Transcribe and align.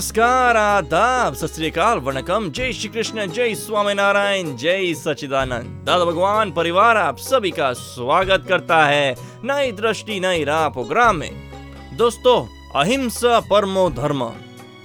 नमस्कार, 0.00 0.56
आदाब, 0.56 1.34
सत 1.34 1.58
वणकम। 2.04 2.48
जय 2.50 2.72
श्री 2.72 2.88
कृष्ण, 2.88 3.26
जय 3.26 3.54
स्वामी 3.54 3.94
नारायण 3.94 4.56
जय 4.56 4.94
सचिदानंद 4.94 5.84
दादा 5.86 6.04
भगवान, 6.04 6.52
परिवार 6.52 6.96
आप 6.96 7.18
सभी 7.18 7.50
का 7.50 7.72
स्वागत 7.72 8.44
करता 8.48 8.84
है 8.86 9.14
नई 9.44 9.72
दृष्टि, 9.72 10.18
नई 10.20 10.44
राह 10.44 10.68
प्रोग्राम 10.68 11.16
में। 11.16 11.96
दोस्तों, 11.96 12.38
अहिंसा 12.80 13.40
परमो 13.40 13.88
धर्म। 13.90 14.22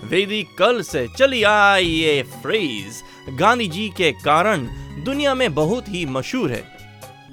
वैदिक 0.03 0.57
कल 0.57 0.81
से 0.81 1.07
चली 1.17 1.41
आई 1.43 1.85
ये 1.85 2.21
फ्रेज 2.43 3.01
गांधी 3.39 3.67
जी 3.67 3.87
के 3.97 4.11
कारण 4.25 4.67
दुनिया 5.05 5.35
में 5.35 5.53
बहुत 5.55 5.89
ही 5.89 6.05
मशहूर 6.05 6.51
है। 6.51 6.63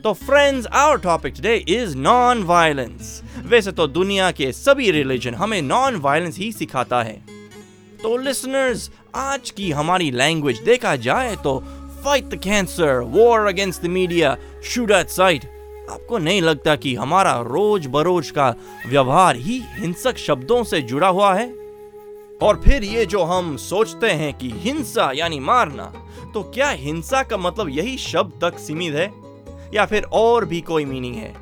तो 0.04 0.12
friends 0.12 0.66
our 0.66 1.00
topic 1.00 1.34
today 1.34 1.56
is 1.56 1.96
non 1.96 2.42
violence 2.44 3.22
वैसे 3.46 3.72
तो 3.72 3.86
दुनिया 3.88 4.30
के 4.30 4.52
सभी 4.52 4.90
रिलीजन 4.90 5.34
हमें 5.34 5.60
नॉन 5.62 5.96
वायलेंस 5.96 6.38
ही 6.38 6.52
सिखाता 6.52 7.02
है। 7.02 7.41
तो 8.02 8.16
लिसनर्स 8.16 8.90
आज 9.14 9.50
की 9.50 9.70
हमारी 9.70 10.10
लैंग्वेज 10.10 10.58
देखा 10.58 10.94
जाए 10.96 11.34
तो 11.36 11.58
fight 12.04 12.24
the 12.24 12.34
cancer 12.34 12.98
war 12.98 13.46
against 13.46 13.82
the 13.82 13.86
media 13.86 14.36
shoot 14.64 14.90
at 14.90 15.08
sight 15.08 15.44
आपको 15.90 16.18
नहीं 16.18 16.40
लगता 16.42 16.74
कि 16.76 16.94
हमारा 16.94 17.34
रोज 17.40 17.86
बरोज 17.86 18.30
का 18.30 18.54
व्यवहार 18.86 19.36
ही 19.36 19.60
हिंसक 19.66 20.16
शब्दों 20.16 20.62
से 20.64 20.80
जुड़ा 20.82 21.08
हुआ 21.08 21.34
है? 21.34 21.46
और 22.42 22.60
फिर 22.64 22.84
ये 22.84 23.04
जो 23.06 23.22
हम 23.22 23.56
सोचते 23.56 24.10
हैं 24.10 24.32
कि 24.38 24.50
हिंसा 24.54 25.10
यानी 25.14 25.38
मारना 25.40 25.84
तो 26.34 26.42
क्या 26.42 26.70
हिंसा 26.70 27.22
का 27.22 27.36
मतलब 27.36 27.68
यही 27.68 27.96
शब्द 27.98 28.32
तक 28.44 28.58
सीमित 28.58 28.94
है? 28.94 29.10
या 29.74 29.86
फिर 29.86 30.02
और 30.02 30.44
भी 30.44 30.60
कोई 30.60 30.84
मीनिंग 30.84 31.14
है? 31.14 31.34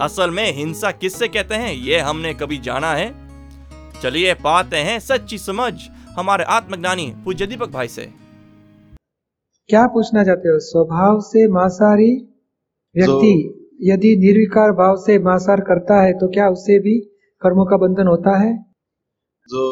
असल 0.00 0.30
में 0.30 0.52
हिंसा 0.56 0.90
किससे 0.90 1.28
कहते 1.28 1.54
हैं, 1.54 1.72
ये 1.72 1.98
हमने 1.98 2.34
कभी 2.34 2.58
जाना 2.58 2.92
है? 2.94 3.14
चलिए 4.02 4.34
पाते 4.34 4.76
हैं 4.76 4.98
सच्ची 5.00 5.38
समझ। 5.38 5.74
हमारे 6.16 6.44
आत्मज्ञानी 6.50 7.06
पूज्य 7.24 7.46
दीपक 7.46 7.70
भाई 7.70 7.88
से। 7.88 8.02
क्या 9.68 9.86
पूछना 9.86 10.22
चाहते 10.24 10.48
हो? 10.48 10.58
स्वभाव 10.58 11.18
से 11.20 11.46
मांसाहारी 11.48 12.12
व्यक्ति 12.94 13.32
यदि 13.82 14.14
निर्विकार 14.16 14.72
भाव 14.72 14.96
से 14.96 15.18
मांसाहार 15.18 15.60
करता 15.60 16.00
है 16.02 16.12
तो 16.12 16.28
क्या 16.28 16.48
उससे 16.48 16.78
भी 16.78 16.98
कर्मों 17.42 17.64
का 17.64 17.76
बंधन 17.76 18.06
होता 18.06 18.36
है? 18.38 18.54
जो 19.48 19.66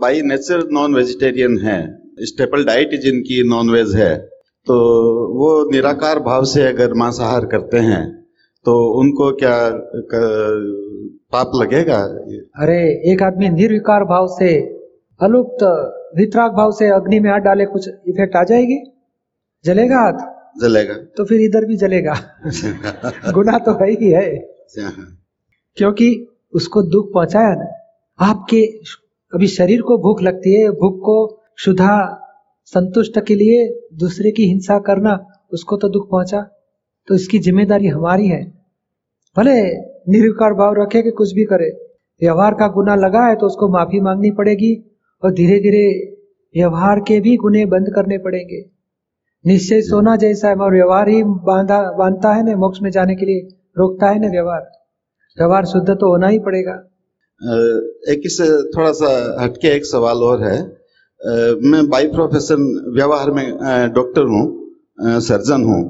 बाई 0.00 0.22
नेचर 0.22 0.68
नॉन 0.72 0.94
वेजिटेरियन 0.94 1.58
है 1.58 1.80
स्टेपल 2.24 2.64
डाइट 2.64 2.94
जिनकी 3.00 3.42
नॉन 3.48 3.70
वेज 3.70 3.96
है 3.96 4.16
तो 4.66 4.78
वो 5.34 5.50
निराकार 5.70 6.18
भाव 6.20 6.44
से 6.44 6.66
अगर 6.68 6.94
मांसाहार 6.94 7.46
करते 7.46 7.78
हैं 7.80 8.02
तो 8.66 8.80
उनको 9.00 9.32
क्या 9.34 9.58
पाप 11.32 11.50
लगेगा? 11.54 12.02
अरे 12.62 12.80
एक 13.12 13.22
आदमी 13.22 13.48
निर्विकार 13.50 14.04
भाव 14.06 14.26
से 14.38 14.56
अलुप्त 15.20 15.62
वितराग 16.18 16.52
भाव 16.52 16.72
से 16.72 16.88
अग्नि 16.88 17.20
में 17.20 17.30
हाथ 17.30 17.40
डाले 17.40 17.64
कुछ 17.66 17.88
इफ़ेक्ट 17.88 18.36
आ 18.36 18.42
जाएगी? 18.44 18.78
जलेगा 19.64 19.96
हाथ? 19.96 20.18
जलेगा। 20.60 20.94
तो 20.94 21.24
फिर 21.24 21.40
इधर 21.40 21.64
भी 21.64 21.76
जलेगा। 21.76 22.14
गुना 23.34 23.58
तो 23.58 23.72
है 23.72 23.90
ही 23.90 24.10
है। 24.10 24.28
क्योंकि 25.76 26.26
उसको 26.54 26.82
दुख 26.82 27.12
पहुँचाया 27.14 27.54
ना 27.54 27.66
आपके 28.18 28.62
अभी 29.32 29.46
शरीर 29.46 29.82
को 29.82 29.98
भूख 29.98 30.22
लगती 30.22 30.54
है 30.54 30.70
भूख 30.70 30.98
को 30.98 31.16
शुद्धा 31.58 31.96
संतुष्ट 32.66 33.18
के 33.26 33.34
लिए 33.34 33.66
दूसरे 33.94 34.30
की 34.30 34.42
हिंसा 34.42 34.78
करना 34.78 35.18
उसको 35.52 35.76
तो 35.76 35.88
दुख 35.88 36.10
पहुँचा। 36.10 36.40
तो 37.08 37.14
इसकी 37.14 37.38
ज़िम्मेदारी 37.38 37.86
हमारी 37.86 38.26
है। 38.26 38.42
भले 39.36 39.60
निर्विकार 40.12 40.54
भाव 40.54 40.74
रखे 40.82 41.02
कि 41.02 41.10
कुछ 41.10 41.32
भी 41.34 41.44
करे 41.44 41.68
व्यवहार 42.20 42.54
का 42.54 42.68
गुना 42.68 42.94
लगा 42.94 43.26
है 43.26 43.34
तो 43.36 43.46
उसको 43.46 43.68
माफ़ी 43.68 44.00
मांगनी 44.00 44.30
पड़ेगी। 44.30 44.74
और 45.22 45.32
धीरे 45.32 45.58
धीरे 45.60 45.86
व्यवहार 46.54 47.00
के 47.00 47.20
भी 47.20 47.36
गुने 47.36 47.64
बंद 47.66 47.92
करने 47.94 48.18
पड़ेंगे। 48.18 48.64
निश्चय 49.44 49.80
सोना 49.82 50.16
जैसा 50.16 50.48
है, 50.48 50.54
और 50.56 50.72
व्यवहार 50.72 51.08
ही 51.08 51.22
बांधा, 51.22 51.80
बांधता 51.98 52.32
है 52.34 52.44
ना, 52.44 52.56
मोक्ष 52.56 52.78
में 52.82 52.90
जाने 52.90 53.14
के 53.16 53.26
लिए 53.26 53.48
रोकता 53.78 54.06
है 54.06 54.20
ना 54.20 54.28
व्यवहार। 54.28 54.60
व्यवहार 55.38 55.64
शुद्ध 55.64 55.88
तो 55.90 56.08
होना 56.08 56.28
ही 56.28 56.38
पड़ेगा। 56.38 56.72
एक 58.12 58.22
इस 58.26 58.40
थोड़ा 58.76 58.92
सा 58.92 59.10
हटके 59.40 59.68
एक 59.68 59.84
सवाल 59.86 60.22
और 60.22 60.42
है। 60.42 60.58
मैं 61.62 61.88
बाई 61.88 62.06
प्रोफेशन 62.08 62.64
व्यवहार 62.96 63.30
में 63.30 63.46
डॉक्टर 63.94 64.22
हूँ 64.22 65.20
सर्जन 65.22 65.64
हूँ। 65.64 65.82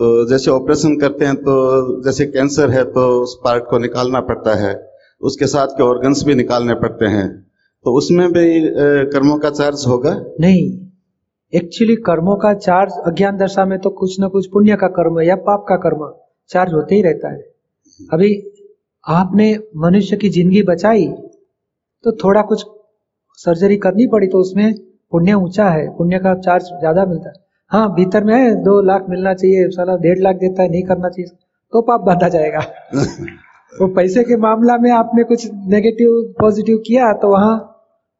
तो 0.00 0.28
जैसे 0.28 0.50
ऑपरेशन 0.50 0.96
करते 0.96 1.24
हैं 1.24 1.36
तो 1.36 1.54
जैसे 2.04 2.26
कैंसर 2.26 2.70
है 2.70 2.84
तो 2.84 3.08
उस 3.22 3.38
पार्ट 3.44 3.64
को 3.70 3.78
निकालना 3.78 4.20
पड़ता 4.20 4.54
है। 4.54 4.74
उसके 5.20 5.46
साथ 5.46 5.68
के 5.68 5.82
ऑर्गन्स 5.82 6.24
भी 6.24 6.34
निकालने 6.34 6.74
पड़ते 6.74 7.06
हैं। 7.06 7.45
तो 7.86 7.92
उसमें 7.92 8.28
भी 8.28 8.44
कर्मों 9.10 9.36
का 9.38 9.50
चार्ज 9.50 9.84
होगा? 9.88 10.10
नहीं 10.40 10.62
एक्चुअली 11.52 11.94
कर्मों 12.06 12.34
का 12.36 12.52
चार्ज 12.54 12.92
अज्ञान 13.06 13.36
दशा 13.36 13.64
में 13.64 13.78
तो 13.78 13.90
कुछ 13.92 14.18
ना 14.20 14.28
कुछ 14.28 14.46
पुण्य 14.52 14.76
का 14.76 14.86
कर्म 14.96 15.20
या 15.20 15.36
पाप 15.42 15.64
का 15.68 15.76
कर्म 15.84 16.02
चार्ज 16.50 16.72
होते 16.72 16.94
ही 16.94 17.02
रहता 17.02 17.32
है। 17.32 17.38
अभी 18.00 18.30
आपने 19.06 19.46
मनुष्य 19.76 20.16
की 20.16 20.28
ज़िंदगी 20.28 20.62
बचाई 20.64 21.06
तो 22.04 22.12
थोड़ा 22.24 22.42
कुछ 22.44 22.64
सर्जरी 23.38 23.76
करनी 23.76 24.06
पड़ी 24.06 24.26
तो 24.26 24.40
उसमें 24.40 24.74
पुण्य 25.12 25.34
ऊँचा 25.36 25.68
है 25.70 25.86
पुण्य 25.96 26.18
का 26.18 26.34
चार्ज 26.40 26.64
ज़्यादा 26.80 27.04
मिलता 27.06 27.28
है। 27.28 27.34
हाँ 27.70 27.94
भीतर 27.94 28.24
में 28.24 28.34
है 28.34 28.54
दो 28.64 28.80
लाख 28.82 29.06
मिलना 29.10 29.34
चाहिए 29.34 29.68
साला 29.70 29.96
डेढ़ 29.98 30.18
लाख 30.18 30.36
देता 30.36 30.62
है 30.62 30.70
नहीं 30.70 30.82
करना 30.84 31.08
चाहिए 31.08 31.30
तो 31.72 31.82
पाप 31.82 32.00
बांधा 32.00 32.28
जाएगा। 32.28 32.66
वो 33.80 33.86
पैसे 33.94 34.24
के 34.24 34.36
मामला 34.38 34.76
में 34.78 34.90
आपने 34.92 35.24
कुछ 35.24 35.48
नेगेटिव 35.68 36.20
पॉजिटिव 36.40 36.82
किया 36.86 37.12
तो 37.14 37.28
वहाँ 37.28 37.56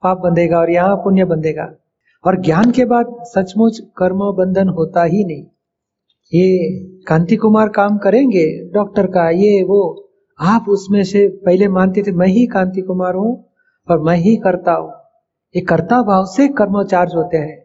पाप 0.07 0.21
बंधेगा 0.21 0.59
और 0.59 0.71
यहाँ 0.71 0.97
पुण्य 0.97 1.25
बंधेगा। 1.25 1.71
और 2.25 2.41
ज्ञान 2.41 2.71
के 2.71 2.85
बाद 2.85 3.15
सचमुच 3.25 3.79
कर्म 3.97 4.19
बंधन 4.33 4.69
होता 4.69 5.05
ही 5.05 5.25
नहीं। 5.25 5.45
ये 6.33 6.69
कांति 7.09 7.37
कुमार 7.37 7.69
काम 7.69 7.99
करेंगे, 7.99 8.47
डॉक्टर 8.75 9.07
का, 9.07 9.29
ये 9.31 9.63
वो, 9.63 9.81
आप 10.39 10.69
उसमें 10.69 11.03
से 11.05 11.27
पहले 11.45 11.69
मानते 11.69 12.03
थे, 12.03 12.13
मैं 12.13 12.27
ही 12.27 12.47
कांति 12.47 12.81
कुमार 12.81 13.15
हूँ 13.15 13.45
और 13.89 14.01
मैं 14.01 14.17
ही 14.17 14.37
करता 14.37 14.73
हूँ। 14.73 14.91
ये 15.55 15.61
कर्ता 15.63 16.01
भाव 16.03 16.25
से 16.27 16.49
कर्म 16.49 16.83
चार्ज 16.85 17.15
होते 17.15 17.37
हैं। 17.37 17.57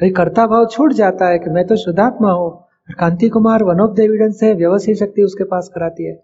अरे 0.00 0.10
कर्ता 0.10 0.46
भाव 0.46 0.66
छूट 0.66 0.92
जाता 0.92 1.28
है 1.28 1.38
कि 1.38 1.50
मैं 1.50 1.66
तो 1.66 1.76
शुद्धात्मा 1.76 2.32
हूँ 2.32 2.50
Kanti 2.98 3.28
Kumar 3.28 3.62
one 3.62 3.80
of 3.80 3.96
the 3.96 4.00
evidence 4.00 4.40
है, 4.42 4.52
व्यवस्थित 4.54 4.96
शक्ति 4.96 5.22
उसके 5.22 5.44
पास 5.44 5.70
कराती 5.74 6.04
है। 6.04 6.14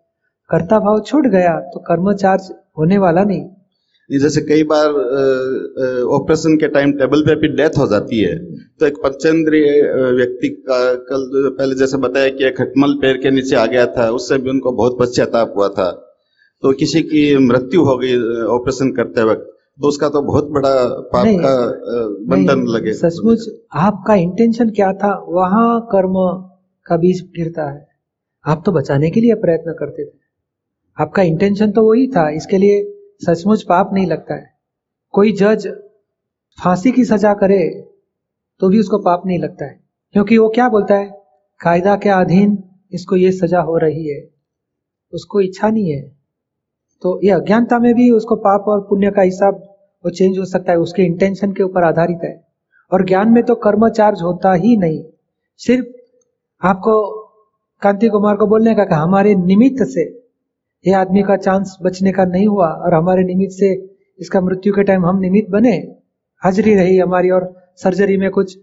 कर्ता 0.51 0.79
भाव 0.79 1.01
छूट 1.01 1.27
गया 1.27 1.59
तो 1.65 1.81
कर्म 1.81 2.13
चार्ज 2.13 2.53
होने 2.79 2.99
वाला 2.99 3.25
नहीं। 3.25 3.45
जैसे 4.11 4.41
कई 4.41 4.63
बार 4.65 4.89
ऑपरेशन 6.13 6.57
के 6.57 6.69
टाइम 6.69 6.93
टेबल 6.99 7.23
पे 7.23 7.35
भी 7.41 7.49
डेथ 7.57 7.79
हो 7.79 7.87
जाती 7.89 8.21
है 8.21 8.37
तो 8.81 8.87
एक 8.87 8.97
पंचेंद्रीय 8.99 9.67
व्यक्ति 10.13 10.49
का 10.69 10.79
कल 11.11 11.27
पहले 11.59 11.75
जैसे 11.75 11.97
बताया 11.99 12.29
कि 12.31 12.45
एक 12.45 12.57
खटमल 12.59 12.95
पैर 13.03 13.17
के 13.23 13.31
नीचे 13.31 13.57
आ 13.57 13.67
गया 13.67 13.87
था 13.97 14.09
उससे 14.11 14.39
भी 14.39 14.51
उनको 14.51 14.73
बहुत 14.73 14.97
पश्चाताप 15.01 15.53
हुआ 15.57 15.69
था। 15.71 15.91
तो 16.63 16.73
किसी 16.75 17.03
की 17.03 17.23
मृत्यु 17.39 17.85
हो 17.85 17.97
गई 17.99 18.17
ऑपरेशन 18.51 18.91
करते 18.93 19.25
वक्त 19.25 19.47
तो 19.81 19.89
उसका 19.89 20.09
तो 20.09 20.23
बहुत 20.23 20.49
बड़ा 20.51 20.75
पाप 21.13 21.27
का 21.41 21.55
बंधन 22.31 22.67
लगे। 22.69 22.93
सचमुच 22.95 23.49
आपका 23.79 24.15
इंटेंशन 24.17 24.71
क्या 24.71 24.93
था? 24.93 25.13
वहाँ 25.29 25.81
कर्म 25.93 26.15
का 26.87 26.97
बीज 26.97 27.21
गिरता 27.37 27.71
है। 27.71 27.87
आप 28.45 28.63
तो 28.67 28.73
बचाने 28.73 29.11
के 29.11 29.21
लिए 29.21 29.35
प्रयत्न 29.37 29.73
करते 29.79 30.05
थे। 30.05 30.17
आपका 30.99 31.23
इंटेंशन 31.25 31.71
तो 31.71 31.83
वही 31.85 32.07
था 32.09 32.29
इसके 32.37 32.59
लिए 32.59 32.81
सचमुच 33.27 33.63
पाप 33.63 33.91
नहीं 33.93 34.07
लगता 34.07 34.35
है। 34.35 34.51
कोई 35.13 35.33
जज 35.33 35.67
फांसी 36.59 36.93
की 36.93 37.05
सजा 37.05 37.35
करे 37.35 37.91
तो 38.61 38.69
भी 38.69 38.81
उसको 38.81 38.99
पाप 38.99 39.23
नहीं 39.27 39.39
लगता 39.39 39.65
है। 39.65 39.81
क्योंकि 40.13 40.39
वो 40.39 40.49
क्या 40.49 40.69
बोलता 40.69 40.95
है? 40.95 41.11
कायदा 41.61 41.97
के 41.97 42.09
अधीन 42.09 42.65
इसको 42.93 43.17
ये 43.17 43.33
सजा 43.33 43.61
हो 43.61 43.77
रही 43.77 44.09
है। 44.09 44.31
उसको 45.13 45.41
इच्छा 45.41 45.71
नहीं 45.71 45.91
है। 45.91 46.03
तो 47.03 47.21
ये 47.25 47.31
अज्ञानता 47.31 47.79
में 47.79 47.95
भी 47.95 48.11
उसको 48.11 48.37
पाप 48.37 48.65
और 48.69 48.81
पुण्य 48.81 49.11
का 49.11 49.23
हिसाब 49.23 49.55
वो 50.05 50.11
चेंज 50.11 50.39
हो 50.39 50.45
सकता 50.45 50.73
है। 50.73 50.79
उसके 50.79 51.03
इंटेंशन 51.03 51.53
के 51.53 51.63
ऊपर 51.63 51.85
आधारित 51.85 52.19
है। 52.25 52.49
और 52.93 53.05
ज्ञान 53.05 53.29
में 53.29 53.43
तो 53.45 53.55
कर्म 53.55 53.89
चार्ज 53.89 54.23
होता 54.23 54.53
ही 54.53 54.77
नहीं। 54.77 55.05
सिर्फ़ 55.57 55.87
आपको 56.67 57.25
कांति 57.83 58.09
कुमार 58.09 58.37
को 58.37 58.47
बोलने 58.47 58.75
का 58.75 58.97
हमारे 58.97 59.35
निमित्त 59.35 59.85
से 59.85 60.28
ये 60.85 60.95
आदमी 60.95 61.23
का 61.23 61.37
चांस 61.37 61.77
बचने 61.83 62.13
का 62.13 62.25
नहीं 62.25 62.47
हुआ 62.47 62.67
और 62.67 62.95
हमारे 62.95 63.23
निमित्त 63.25 63.55
से 63.55 63.73
इसका 64.21 64.41
मृत्यु 64.41 64.73
के 64.73 64.83
टाइम 64.83 65.07
हम 65.07 65.19
निमित्त 65.21 65.51
बने। 65.51 65.73
हाजिरी 66.43 66.75
रही 66.75 66.99
हमारी 66.99 67.31
और 67.31 67.53
सर्जरी 67.77 68.17
में 68.17 68.31
कुछ 68.31 68.57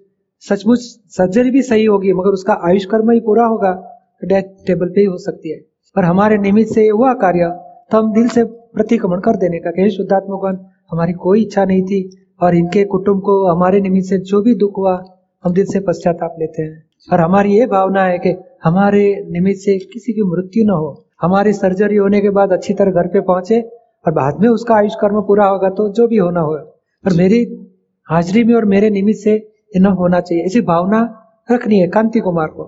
सचमुच 0.43 0.79
सर्जरी 1.09 1.51
भी 1.51 1.61
सही 1.61 1.85
होगी, 1.85 2.13
मगर 2.13 2.29
उसका 2.29 2.53
आयुष 2.67 2.85
कर्म 2.85 3.11
ही 3.11 3.19
पूरा 3.19 3.45
होगा 3.45 3.71
डेथ 4.23 4.65
टेबल 4.67 4.89
पे 4.89 5.01
ही 5.01 5.05
हो 5.05 5.17
सकती 5.17 5.51
है। 5.51 5.59
पर 5.95 6.03
हमारे 6.03 6.37
निमित्त 6.37 6.73
से 6.73 6.87
हुआ 6.87 7.13
कार्य 7.13 7.49
तो 7.91 7.97
हम 7.97 8.13
दिल 8.13 8.27
से 8.27 8.43
प्रतिक्रमण 8.43 9.19
कर 9.19 9.35
देने 9.37 9.59
का। 9.59 9.71
कहे 9.71 9.89
शुद्धात्मकवन 9.89 10.65
हमारी 10.91 11.13
कोई 11.13 11.41
इच्छा 11.41 11.65
नहीं 11.65 11.83
थी 11.83 12.09
और 12.41 12.55
इनके 12.55 12.83
कुटुंब 12.83 13.21
को 13.21 13.43
हमारे 13.47 13.81
निमित्त 13.81 14.09
से 14.09 14.17
जो 14.19 14.41
भी 14.41 14.55
दुख 14.55 14.77
हुआ, 14.77 14.95
हम 15.43 15.53
दिल 15.53 15.65
से 15.65 15.79
पश्चाताप 15.79 16.35
लेते 16.39 16.61
हैं। 16.61 16.83
और 17.13 17.21
हमारी 17.21 17.57
ये 17.57 17.65
भावना 17.65 18.03
है 18.03 18.17
कि 18.19 18.35
हमारे 18.63 19.03
निमित्त 19.31 19.59
से 19.61 19.77
किसी 19.93 20.13
की 20.13 20.23
मृत्यु 20.23 20.63
न 20.65 20.69
हो। 20.69 21.04
हमारी 21.21 21.53
सर्जरी 21.53 21.95
होने 21.95 22.21
के 22.21 22.29
बाद 22.29 22.51
अच्छी 22.51 22.73
तरह 22.73 22.91
घर 22.91 23.07
पे 23.07 23.21
पहुँचे 23.21 23.61
और 24.05 24.11
बाद 24.11 24.39
में 24.41 24.49
उसका 24.49 24.75
आयुष 24.75 24.95
कर्म 24.95 25.21
पूरा 25.21 25.45
होगा 25.45 25.69
तो 25.69 25.93
जो 25.93 26.07
भी 26.07 26.17
होना 26.17 26.39
होगा। 26.39 26.59
और 27.05 27.13
मेरी 27.13 27.43
हाजिरी 28.07 28.43
में 28.43 28.53
और 28.55 28.65
मेरे 28.65 28.89
निमित्त 28.89 29.19
से 29.19 29.35
इनफ 29.75 29.97
होना 29.97 30.19
चाहिए 30.19 30.43
ऐसी 30.43 30.61
भावना 30.61 31.01
रखनी 31.51 31.79
है 31.79 31.87
कांति 31.87 32.19
कुमार 32.19 32.47
को। 32.47 32.63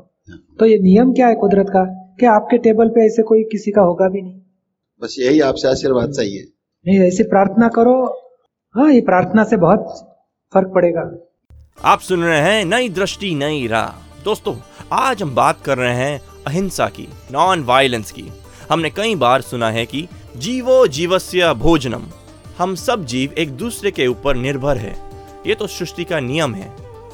तो 0.60 0.66
ये 0.66 0.80
नियम 0.80 1.14
क्या 1.14 1.28
है 1.28 1.36
कुदरत 1.36 1.70
का? 1.70 1.84
कि 2.20 2.26
आपके 2.26 2.58
टेबल 2.58 2.90
पे 2.90 3.06
ऐसे 3.06 3.24
कोई 3.24 3.44
किसी 3.44 3.72
का 3.72 3.82
होगा 3.82 4.08
भी 4.10 4.22
नहीं। 4.22 4.42
बस 5.02 5.16
यही 5.20 5.40
आपसे 5.40 5.68
आशीर्वाद 5.68 6.12
चाहिए। 6.12 6.48
नहीं 6.86 7.00
ऐसी 7.00 7.24
प्रार्थना 7.24 7.68
करो। 7.68 7.96
हाँ 8.76 8.92
ये 8.92 9.02
प्रार्थना 9.02 9.44
से 9.44 9.58
बहुत 9.58 9.86
फ़र्क 10.54 10.72
पड़ेगा। 10.76 11.12
आप 11.86 12.00
सुन 12.00 12.24
रहे 12.24 12.40
हैं 12.40 12.66
नई 12.66 12.90
दृष्टि 12.90 13.36
नई 13.36 13.68
राह। 13.68 14.24
दोस्तों 14.24 14.56
आज 14.94 15.22
हम 15.24 15.36
बात 15.36 15.62
कर 15.66 15.78
रहे 15.78 15.96
हैं 15.96 16.20
अहिंसा 16.48 16.88
की 16.88 17.08
नॉन 17.32 17.64
वायलेंस 17.64 18.12
की। 18.12 18.24
हमने 18.72 18.90
कई 18.90 19.16
बार 19.16 19.42
सुना 19.42 19.72
है 19.72 19.86
कि 19.86 20.08
जीवो 20.38 20.88
जीवस्य 20.88 21.54
भोजनम। 21.54 22.04
हम 22.58 22.76
सब 22.76 23.06
जीव 23.06 23.34
एक 23.34 23.52
दूसरे 23.52 23.92
के 23.92 24.08
ऊपर 24.08 24.36
निर्भर 24.36 24.78
है। 24.78 24.96
ये 25.48 25.56
तो 25.56 25.68
सृष्टि 25.68 26.04
का 26.04 26.20
नियम 26.20 26.56
है। 26.56 26.70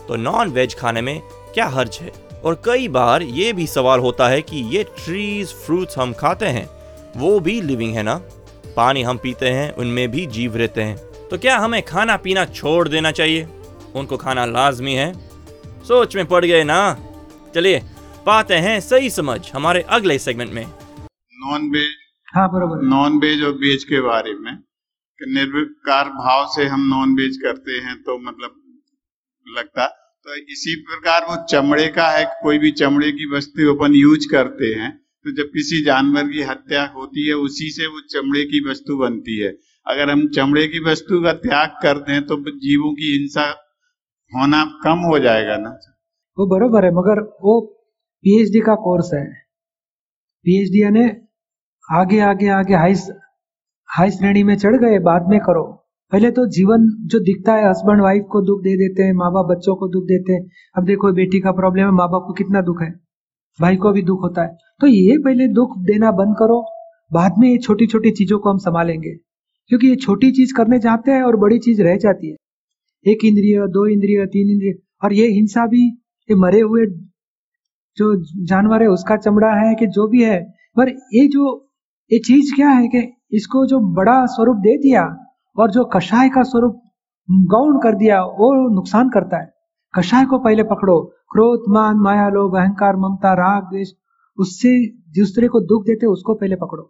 तो 0.07 0.15
नॉन 0.15 0.50
वेज 0.50 0.75
खाने 0.75 1.01
में 1.01 1.19
क्या 1.53 1.65
हर्ज 1.65 1.97
है? 2.01 2.12
और 2.45 2.62
कई 2.65 2.88
बार 2.88 3.21
ये 3.21 3.53
भी 3.53 3.68
सवाल 3.68 4.00
होता 4.00 4.27
है 4.27 4.41
कि 4.41 4.77
ये 4.77 4.83
ट्रीज 4.83 5.47
फ्रूट्स 5.47 5.97
हम 5.97 6.13
खाते 6.13 6.45
हैं? 6.45 6.69
वो 7.18 7.39
भी 7.39 7.62
लिविंग 7.62 7.95
है 7.95 8.03
ना? 8.03 8.21
पानी 8.75 9.03
हम 9.03 9.18
पीते 9.18 9.50
हैं, 9.50 9.75
उनमें 9.75 10.12
भी 10.12 10.25
जीव 10.25 10.56
रहते 10.57 10.81
हैं। 10.81 10.97
तो 11.31 11.38
क्या 11.38 11.57
हमें 11.57 11.81
खाना 11.81 12.18
पीना 12.18 12.45
छोड़ 12.45 12.88
देना 12.88 13.12
चाहिए? 13.12 13.47
उनको 13.95 14.18
खाना 14.18 14.45
लाजमी 14.45 14.94
है। 14.94 15.13
सोच 15.88 16.15
में 16.15 16.25
पड़ 16.25 16.45
गए 16.45 16.63
ना? 16.63 16.97
चलिए 17.56 17.81
पाते 18.25 18.56
हैं 18.56 18.80
सही 18.81 19.10
समझ 19.10 19.40
हमारे 19.54 19.81
अगले 19.90 20.18
सेगमेंट 20.20 20.52
में। 20.54 20.66
नॉन 20.66 21.70
वेज 21.72 21.92
हाँ 22.28 22.48
बरोबर। 22.52 22.86
नॉन 22.88 23.18
वेज 23.20 23.44
और 23.44 23.52
वेज 23.58 23.84
के 23.84 24.00
बारे 24.02 24.34
में 24.36 24.56
कि 24.56 25.34
निर्विकार 25.34 26.10
भाव 26.12 26.46
से 26.56 26.66
हम 26.66 26.88
नॉन 26.90 27.16
वेज 27.16 27.38
करते 27.38 27.78
हैं 27.80 27.96
तो 28.04 28.18
मतलब 28.20 28.62
लगता 29.48 29.88
तो 30.25 30.36
इसी 30.52 30.75
प्रकार 30.81 31.25
वो 31.30 31.36
चमड़े 31.46 31.88
का 31.90 32.08
है 32.10 32.24
कोई 32.44 32.58
भी 32.58 32.72
चमड़े 32.74 33.12
की 33.12 33.30
वस्तु 33.31 33.74
अपन 33.75 33.96
यूज़ 33.96 34.28
करते 34.31 34.74
हैं 34.74 34.92
तो 35.25 35.31
जब 35.31 35.50
किसी 35.50 35.84
जानवर 35.84 36.28
की 36.28 36.42
हत्या 36.44 36.86
होती 36.96 37.28
है 37.28 37.34
उसी 37.42 37.70
से 37.72 37.88
वो 37.88 38.00
चमड़े 38.12 38.44
की 38.46 38.60
वस्तु 38.70 38.98
बनती 38.98 39.38
है। 39.40 39.52
अगर 39.88 40.10
हम 40.10 40.28
चमड़े 40.30 40.68
की 40.68 40.80
वस्तु 40.84 41.22
का 41.24 41.34
त्याग 41.42 41.70
कर 41.84 41.98
दें 42.00 42.25
तो 42.28 42.38
जीवों 42.60 42.94
की 42.94 43.12
हिंसा 43.12 43.46
होना 44.31 44.64
कम 44.84 45.06
हो 45.08 45.20
जाएगा 45.20 45.58
ना। 45.58 45.70
वो 46.38 46.48
बरोबर 46.48 46.86
है 46.86 46.92
मगर 46.94 47.22
वो 47.44 47.62
पीएचडी 48.24 48.60
का 48.60 48.75
कोर्स 48.75 49.10
है। 49.14 49.25
पीएचडी 50.44 50.81
यानी 50.81 51.12
आगे 51.92 52.20
आगे 52.20 52.48
आगे 52.48 52.74
हाई 52.74 52.94
हाई 53.86 54.12
श्रेणी 54.12 54.44
में 54.44 54.56
चढ़ 54.56 54.75
गए, 54.75 55.00
बाद 55.00 55.25
में 55.28 55.40
करो। 55.40 55.64
पहले 56.12 56.31
तो 56.31 56.48
जीवन 56.48 56.88
जो 57.00 57.20
दिखता 57.20 57.54
है 57.54 57.70
हस्बैंड 57.70 58.02
वाइफ 58.02 58.24
को 58.31 58.42
दुख 58.42 58.62
दे 58.62 58.75
देते 58.75 59.04
हैं 59.04 59.14
माँ 59.14 59.34
बाप 59.34 59.46
बच्चों 59.46 59.75
को 59.75 59.88
दुख 59.88 60.04
देते 60.04 60.34
हैं। 60.34 60.50
अब 60.78 60.86
देखो, 60.86 61.14
बेटी 61.14 61.40
का 61.40 61.52
प्रॉब्लम 61.52 61.84
है 61.84 61.92
माँ 61.92 62.12
बाप 62.12 62.24
को 62.28 62.34
कितना 62.34 62.62
दुख 62.62 62.81
है? 62.81 63.00
भाई 63.62 63.75
को 63.75 63.92
भी 63.92 64.02
दुख 64.02 64.22
होता 64.24 64.42
है। 64.42 64.58
तो 64.81 64.88
ये 64.88 65.18
पहले 65.18 65.48
दुख 65.48 65.78
देना 65.78 66.12
बंद 66.12 66.36
करो। 66.40 66.66
बाद 67.14 67.31
में 67.38 67.50
ये 67.50 67.58
छोटी 67.58 67.88
छोटी 67.88 68.12
चीज़ों 68.12 68.40
को 68.40 68.52
हम 68.52 68.58
संभालेंगे। 68.58 69.16
क्योंकि 69.68 69.88
ये 69.88 69.96
छोटी 69.96 70.31
चीज़ 70.31 70.54
करने 70.54 70.80
जाते 70.80 71.12
हैं 71.12 71.24
और 71.24 71.36
बड़ी 71.36 71.60
चीज़ 71.60 71.81
रह 71.81 71.98
जाती 71.98 72.30
है। 72.30 72.36
एक 73.08 73.25
इंद्रिय, 73.25 73.68
दो 73.68 73.88
इंद्रिय, 73.88 74.25
तीन 74.25 74.52
इंद्रिय, 74.52 74.74
और 75.04 75.14
ये 75.14 75.28
हिंसा 75.28 75.68
भी, 75.68 75.88
ये 76.30 76.36
मरे 76.36 76.62
हुए 76.62 76.86
जो 77.98 78.24
जानवर 78.45 78.81
है, 78.81 78.88
उसका 78.88 79.18
चमड़ा 79.18 79.54
है 79.54 79.75
कि 79.75 79.88
जो 79.88 80.07
भी 80.07 80.24
है, 80.24 80.54
पर 80.78 80.90
ये 80.90 81.28
जो, 81.28 81.69
ये 82.12 82.19
चीज़ 82.19 82.56
क्या 82.56 82.69
है 82.69 82.88
कि 82.88 83.13
इसको 83.31 83.66
जो 83.66 83.80
बड़ा 83.80 84.25
स्वरूप 84.25 84.57
दे 84.57 84.78
दिया 84.78 85.18
और 85.60 85.72
जो 85.72 85.86
कषाय 85.86 86.30
का 86.30 86.44
स्वरूप 86.44 86.84
गौण 87.31 87.78
कर 87.78 87.95
दिया, 87.95 88.24
वो 88.24 88.75
नुकसान 88.75 89.10
करता 89.10 89.42
है। 89.42 89.54
कषाय 89.98 90.25
को 90.25 90.40
पहले 90.40 90.63
पकड़ो। 90.63 91.01
क्रोध, 91.31 91.63
मान, 91.69 91.95
माया, 91.98 92.30
लोभ, 92.30 92.56
अहंकार, 92.56 92.95
ममता, 92.95 93.34
राग, 93.34 93.63
द्वेष, 93.63 93.90
उससे 94.39 94.88
दूसरे 94.88 95.48
को 95.48 95.60
दुख 95.60 95.84
देते 95.84 96.06
उसको 96.06 96.34
पहले 96.34 96.56
पकड़ो। 96.56 96.84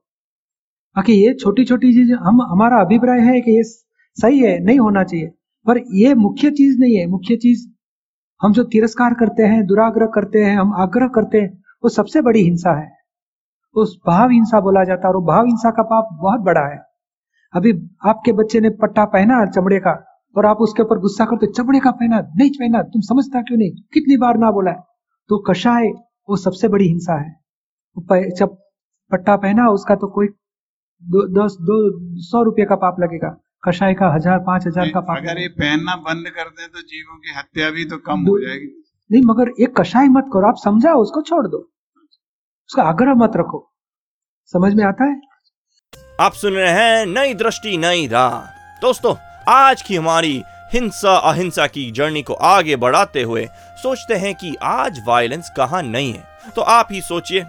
बाकी 0.95 1.13
ये 1.13 1.33
छोटी 1.33 1.65
छोटी 1.65 1.93
चीज़, 1.93 2.13
हम, 2.13 2.41
हमारा 2.41 2.77
अभिप्राय 2.77 3.19
है 3.19 3.41
कि 3.41 3.51
ये 3.51 3.63
सही 4.21 4.39
है, 4.39 4.63
नहीं 4.63 4.79
होना 4.79 5.03
चाहिए। 5.03 5.27
पर 5.67 5.77
ये 5.77 6.15
मुख्य 6.15 6.51
चीज़ 6.51 6.79
नहीं 6.79 6.95
है। 6.95 7.07
मुख्य 7.07 7.35
चीज़ 7.35 7.72
हम 8.43 8.53
जो 8.53 8.63
तिरस्कार 8.63 9.13
करते 9.13 9.43
हैं, 9.43 9.65
दुराग्रह 9.65 10.05
करते 10.05 10.39
हैं, 10.39 10.55
हम 10.57 10.73
आग्रह 10.75 11.07
करते 11.07 11.41
हैं, 11.41 11.51
वो 11.83 11.89
सबसे 11.89 12.21
बड़ी 12.21 12.41
हिंसा 12.43 12.71
है। 12.79 12.91
उस 13.75 13.97
भाव 14.07 14.29
हिंसा 14.29 14.59
बोला 14.59 14.83
जाता 14.83 15.07
है 15.07 15.13
और 15.13 15.21
भाव 15.21 15.45
हिंसा 15.45 15.69
का 15.71 15.83
पाप 15.83 16.09
बहुत 16.13 16.41
बड़ा 16.41 16.65
है। 16.67 16.79
अभी 17.53 17.71
आपके 18.05 18.31
बच्चे 18.31 18.59
ने 18.59 18.69
पट्टा 18.81 19.05
पहना 19.05 19.45
चमड़े 19.45 19.79
का 19.79 19.93
और 20.35 20.45
आप 20.45 20.57
उसके 20.57 20.83
ऊपर 20.83 20.99
गुस्सा 20.99 21.25
करते 21.25 21.47
चमड़े 21.47 21.79
का 21.79 21.91
पहना, 21.91 22.19
नहीं 22.35 22.49
पहना, 22.49 22.81
तुम 22.83 23.01
समझता 23.01 23.41
क्यों 23.41 23.57
नहीं? 23.57 23.71
कितनी 23.93 24.17
बार 24.17 24.37
ना 24.37 24.51
बोला 24.51 24.71
तो 25.29 25.37
कषाय 25.39 25.87
वो 26.29 26.35
सबसे 26.35 26.67
बड़ी 26.67 26.87
हिंसा 26.87 27.19
है। 27.21 27.31
जब 28.31 28.57
पट्टा 29.11 29.35
पहना 29.37 29.67
उसका 29.69 29.95
तो 29.95 30.07
कोई 30.07 30.27
दो, 30.27 31.27
दस, 31.29 31.57
दो, 31.61 31.75
सौ 32.21 32.43
रुपये 32.43 32.65
का 32.65 32.75
पाप 32.75 32.99
लगेगा। 32.99 33.35
कषाय 33.63 33.93
का 33.93 34.07
हज़ार 34.13 34.39
पाँच 34.39 34.65
हज़ार 34.67 34.89
का 34.89 34.99
पाप 34.99 35.17
अगर 35.17 35.37
ये 35.39 35.47
पहनना 35.49 35.95
बंद 35.97 36.29
कर 36.29 36.47
दे 36.49 36.67
तो 36.67 36.81
जीवों 36.81 37.17
की 37.17 37.33
हत्या 37.37 37.69
भी 37.69 37.85
तो 37.85 37.97
कम 37.99 38.25
हो 38.27 38.39
जाएगी। 38.39 38.67
नहीं 39.09 39.21
मगर 39.25 39.51
एक 39.63 39.73
कषाय 39.77 40.07
मत 40.09 40.25
करो 40.33 40.47
आप 40.47 40.55
समझाओ 40.57 41.01
उसको 41.01 41.21
छोड़ 41.21 41.45
दो। 41.47 41.57
उसका 42.69 42.83
आग्रह 42.83 43.13
मत 43.15 43.37
रखो। 43.37 43.59
समझ 44.53 44.73
में 44.73 44.83
आता 44.83 45.05
है? 45.05 45.15
आप 46.21 46.33
सुन 46.33 46.53
रहे 46.53 46.71
हैं 46.71 47.05
नई 47.05 47.33
दृष्टि 47.35 47.77
नई 47.77 48.07
राह। 48.07 48.37
दोस्तों 48.81 49.15
आज 49.49 49.81
की 49.81 49.95
हमारी 49.95 50.41
हिंसा 50.73 51.15
अहिंसा 51.31 51.67
की 51.67 51.89
जर्नी 51.91 52.23
को 52.23 52.33
आगे 52.33 52.75
बढ़ाते 52.77 53.21
हुए 53.23 53.47
सोचते 53.83 54.15
हैं 54.17 54.35
कि 54.35 54.55
आज 54.65 55.01
वायलेंस 55.07 55.51
कहाँ 55.57 55.83
नहीं 55.83 56.13
है। 56.13 56.51
तो 56.55 56.61
आप 56.61 56.87
ही 56.91 57.01
सोचिए 57.03 57.45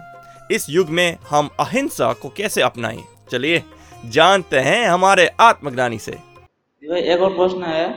इस 0.51 0.69
युग 0.69 0.89
में 0.91 1.17
हम 1.29 1.49
अहिंसा 1.59 2.13
को 2.13 2.29
कैसे 2.37 2.61
अपनाएँ? 2.63 3.03
चलिए 3.31 3.63
जानते 4.07 4.59
हैं 4.59 4.85
हमारे 4.87 5.27
आत्मज्ञानी 5.41 5.97
से। 5.99 6.11
भाई 6.83 7.01
एक 7.03 7.21
और 7.21 7.35
प्रश्न 7.35 7.63
है 7.63 7.87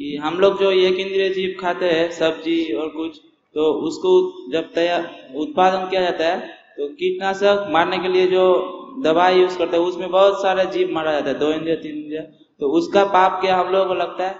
कि 0.00 0.16
हम 0.16 0.38
लोग 0.40 0.58
जो 0.60 0.70
एक 0.72 0.98
इंद्रिय 0.98 1.28
जीव 1.30 1.56
खाते 1.60 1.90
हैं 1.90 2.10
सब्ज़ी 2.12 2.72
और 2.72 2.88
कुछ 2.88 3.16
तो 3.54 3.70
उसको 3.86 4.10
जब 4.52 4.72
तैयार 4.74 5.08
उत्पादन 5.36 5.88
किया 5.90 6.00
जाता 6.02 6.24
है 6.24 6.38
तो 6.76 6.88
कीटनाशक 6.94 7.66
मारने 7.72 7.98
के 7.98 8.08
लिए 8.08 8.26
जो 8.26 8.44
दवाई 9.04 9.40
यूज़ 9.40 9.56
करते 9.58 9.76
हैं 9.76 9.84
उसमें 9.84 10.10
बहुत 10.10 10.42
सारे 10.42 10.66
जीव 10.72 10.90
मारा 10.92 11.12
जाता 11.12 11.28
है 11.28 11.38
दो 11.38 11.50
इंद्रिय 11.52 11.76
तीन 11.76 11.96
इंद्रिय। 11.96 12.20
तो 12.60 12.68
उसका 12.72 13.04
पाप 13.06 13.40
क्या 13.40 13.56
हम 13.56 13.72
लोगों 13.72 13.86
को 13.86 13.94
लगता 13.94 14.26
है? 14.26 14.34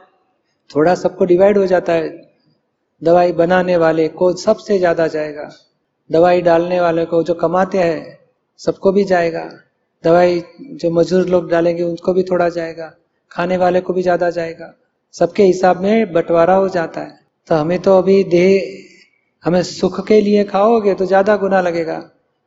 थोड़ा 0.70 0.94
सबको 0.94 1.24
डिवाइड 1.24 1.58
हो 1.58 1.66
जाता 1.66 1.92
है। 1.92 2.08
दवाई 3.02 3.32
बनाने 3.34 3.76
वाले 3.76 4.08
को 4.10 4.32
सबसे 4.38 4.78
ज़्यादा 4.78 5.06
जाएगा। 5.08 5.48
दवाई 6.10 6.40
डालने 6.42 6.80
वाले 6.80 7.04
को 7.04 7.22
जो 7.22 7.34
कमाते 7.36 7.78
हैं 7.78 8.18
सबको 8.60 8.92
भी 8.92 9.04
जाएगा। 9.04 9.48
दवाई 10.06 10.42
जो 10.74 10.90
मजदूर 10.92 11.28
लोग 11.28 11.50
डालेंगे 11.50 11.82
उनको 11.82 12.12
भी 12.14 12.22
थोड़ा 12.24 12.48
जाएगा, 12.50 12.92
खाने 13.32 13.56
वाले 13.56 13.80
को 13.80 13.92
भी 13.92 14.02
ज़्यादा 14.02 14.30
जाएगा। 14.32 14.72
सबके 15.14 15.42
हिसाब 15.44 15.80
में 15.82 16.12
बंटवारा 16.12 16.54
हो 16.56 16.68
जाता 16.70 17.00
है। 17.00 17.18
तो 17.48 17.54
हमें 17.54 17.78
तो 17.80 17.96
अभी 17.98 18.22
देह, 18.26 18.84
हमें 19.44 19.62
सुख 19.64 20.06
के 20.08 20.20
लिए 20.20 20.44
खाओगे 20.46 20.94
तो 20.94 21.06
ज़्यादा 21.06 21.36
गुना 21.36 21.60
लगेगा 21.62 21.98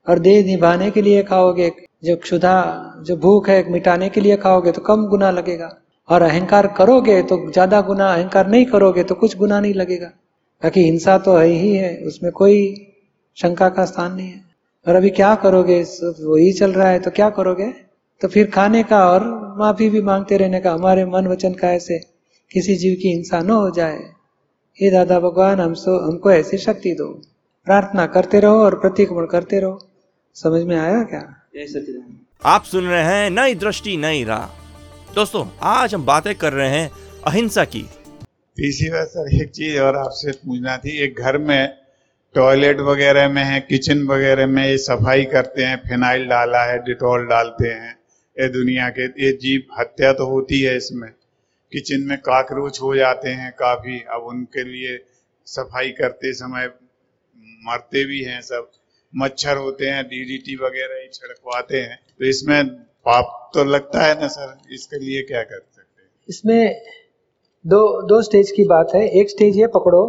और 0.07 0.19
देह 0.19 0.45
निभाने 0.45 0.89
के 0.91 1.01
लिए 1.01 1.23
खाओगे, 1.23 1.71
जो 2.03 2.15
क्षुधा, 2.17 2.55
जो 3.01 3.15
भूख 3.17 3.49
है 3.49 3.71
मिटाने 3.71 4.09
के 4.09 4.21
लिए 4.21 4.37
खाओगे 4.37 4.71
तो 4.71 4.81
कम 4.83 5.05
गुना 5.07 5.31
लगेगा। 5.31 5.69
और 6.09 6.21
अहंकार 6.21 6.67
करोगे 6.77 7.21
तो 7.23 7.37
ज़्यादा 7.49 7.81
गुना 7.83 8.07
अहंकार 8.07 8.47
नहीं 8.47 8.65
करोगे 8.65 9.03
तो 9.03 9.15
कुछ 9.15 9.37
गुना 9.37 9.59
नहीं 9.59 9.73
लगेगा। 9.75 10.07
बाकी 10.63 10.83
हिंसा 10.83 11.17
तो 11.19 11.35
है 11.37 11.47
ही 11.47 11.73
है, 11.73 11.95
उसमें 11.97 12.31
कोई 12.31 12.57
शंका 13.37 13.69
का 13.69 13.85
स्थान 13.85 14.13
नहीं 14.13 14.27
है। 14.27 14.48
और 14.89 14.95
अभी 14.95 15.09
क्या 15.09 15.35
करोगे? 15.35 15.81
वही 16.03 16.51
चल 16.53 16.71
रहा 16.71 16.87
है 16.89 16.99
तो 16.99 17.11
क्या 17.11 17.29
करोगे? 17.29 17.65
तो 18.21 18.27
फिर 18.27 18.49
खाने 18.49 18.83
का 18.83 19.05
और 19.09 19.25
माफ़ी 19.57 19.89
भी 19.89 20.01
मांगते 20.01 20.37
रहने 20.37 20.59
का 20.59 20.71
हमारे 20.71 21.05
मन 21.05 21.27
वचन 21.27 21.53
का 21.53 21.71
ऐसे 21.71 21.99
किसी 22.51 22.75
जीव 22.75 22.95
की 23.01 23.09
हिंसा 23.09 23.39
न 23.39 23.49
हो 23.49 23.69
जाए। 23.69 23.97
हे 24.81 24.91
दादा 24.91 25.19
भगवान 25.19 25.59
हम 25.59 25.73
सो 25.73 25.97
हमको 25.99 26.31
ऐसी 26.31 26.57
शक्ति 26.57 26.91
दो। 26.91 27.07
प्रार्थना 27.65 28.05
करते 28.05 28.39
रहो 28.39 28.55
और 28.55 28.79
प्रतिक्रमण 28.79 29.25
करते 29.25 29.59
रहो। 29.59 29.89
समझ 30.35 30.63
में 30.63 30.77
आया 30.77 31.03
क्या? 31.03 31.21
जय 31.55 32.01
आप 32.45 32.63
सुन 32.63 32.85
रहे 32.85 33.03
हैं 33.03 33.29
नई 33.29 33.55
दृष्टि 33.55 33.97
नई 33.97 34.23
राह। 34.23 34.45
दोस्तों 35.15 35.45
आज 35.61 35.95
हम 35.95 36.05
बातें 36.05 36.35
कर 36.35 36.53
रहे 36.53 36.69
हैं 36.69 36.91
अहिंसा 37.27 37.65
की। 37.65 37.81
तीसरी 38.57 38.89
बात 38.89 39.07
सर 39.07 39.41
एक 39.41 39.49
चीज़ 39.49 39.79
और 39.79 39.97
आपसे 39.97 40.31
पूछना 40.31 40.77
थी। 40.77 40.97
एक 41.03 41.15
घर 41.19 41.37
में 41.37 41.77
टॉयलेट 42.35 42.79
वगैरह 42.79 43.27
में 43.29 43.43
है 43.43 43.59
किचन 43.59 44.01
वगैरह 44.07 44.47
में 44.47 44.65
ये 44.65 44.77
सफ़ाई 44.77 45.23
करते 45.25 45.63
हैं 45.63 45.77
फिनाइल 45.87 46.27
डाला 46.27 46.63
है 46.63 46.77
डिटॉल 46.79 47.25
डालते 47.27 47.67
हैं। 47.67 47.91
ये 48.37 48.47
दुनिया 48.49 48.89
के 48.89 49.05
ये 49.23 49.31
जीव 49.37 49.61
हत्या 49.79 50.11
तो 50.13 50.25
होती 50.25 50.61
है 50.61 50.75
इसमें। 50.77 51.09
किचन 51.71 52.01
में 52.01 52.17
काकरोच 52.17 52.81
हो 52.81 52.95
जाते 52.95 53.29
हैं 53.29 53.51
काफ़ी। 53.51 53.99
अब 54.13 54.23
उनके 54.23 54.63
लिए 54.63 54.97
सफ़ाई 55.47 55.89
करते 55.91 56.33
समय 56.33 56.67
मरते 57.67 58.03
भी 58.05 58.21
हैं 58.23 58.41
सब। 58.41 58.69
मच्छर 59.13 59.57
होते 59.57 59.85
हैं 59.85 60.03
डीडीटी 60.03 60.55
वगैरह 60.55 61.01
ही 61.01 61.07
छिड़कवाते 61.13 61.81
हैं। 61.81 61.99
तो 62.19 62.25
इसमें 62.25 62.69
पाप 63.05 63.51
तो 63.53 63.63
लगता 63.63 64.05
है 64.05 64.19
ना 64.21 64.27
सर? 64.27 64.57
इसके 64.71 64.99
लिए 64.99 65.21
क्या 65.21 65.41
कर 65.43 65.59
सकते 65.59 66.01
हैं? 66.01 66.09
इसमें 66.29 66.81
दो 67.65 67.81
दो 68.07 68.21
स्टेज 68.21 68.51
की 68.51 68.63
बात 68.65 68.91
है। 68.95 69.07
एक 69.19 69.29
स्टेज 69.29 69.57
ये 69.57 69.67
पकड़ो 69.67 70.05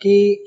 कि 0.00 0.46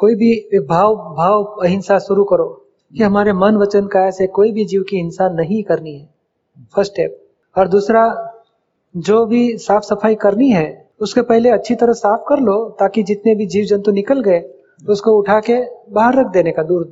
कोई 0.00 0.14
भी 0.14 0.58
भाव 0.68 0.94
भाव 1.16 1.42
अहिंसा 1.62 1.98
शुरू 1.98 2.24
करो 2.24 2.46
कि 2.92 3.02
हमारे 3.02 3.32
मन 3.34 3.56
वचन 3.56 3.86
काया 3.86 4.10
से 4.10 4.26
कोई 4.28 4.52
भी 4.52 4.64
जीव 4.64 4.82
की 4.82 4.96
हिंसा 4.96 5.28
नहीं 5.30 5.62
करनी 5.62 5.92
है। 5.92 6.08
फ़र्स्ट 6.74 6.92
स्टेप 6.92 7.18
और 7.56 7.68
दूसरा, 7.68 8.04
जो 8.94 9.24
भी 9.26 9.56
साफ़ 9.58 9.84
सफ़ाई 9.84 10.14
करनी 10.16 10.50
है, 10.50 10.88
उसके 11.00 11.22
पहले 11.22 11.50
अच्छी 11.50 11.74
तरह 11.74 11.92
साफ़ 11.94 12.20
कर 12.28 12.40
लो 12.40 12.56
ताकि 12.80 13.02
जितने 13.02 13.34
भी 13.34 13.46
जीव 13.46 13.64
जंतु 13.66 13.92
निकल 13.92 14.20
गए 14.20 14.38
तो 14.38 14.92
उसको 14.92 15.16
उठा 15.18 15.38
के 15.40 15.60
बाहर 15.92 16.18
रख 16.18 16.26
देने 16.32 16.52
का 16.52 16.62
दूर, 16.64 16.88